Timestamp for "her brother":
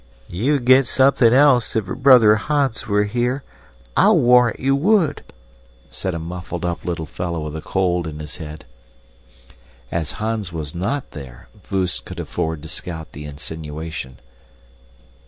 1.85-2.35